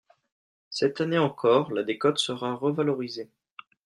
[0.71, 3.29] Cette année encore, la décote sera revalorisée.